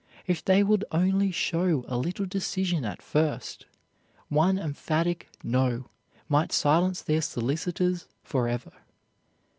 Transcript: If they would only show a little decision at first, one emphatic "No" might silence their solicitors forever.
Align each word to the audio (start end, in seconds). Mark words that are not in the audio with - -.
If 0.25 0.43
they 0.43 0.63
would 0.63 0.83
only 0.91 1.29
show 1.29 1.85
a 1.87 1.95
little 1.95 2.25
decision 2.25 2.83
at 2.85 3.03
first, 3.03 3.67
one 4.29 4.57
emphatic 4.57 5.29
"No" 5.43 5.91
might 6.27 6.51
silence 6.51 7.03
their 7.03 7.21
solicitors 7.21 8.07
forever. 8.23 8.71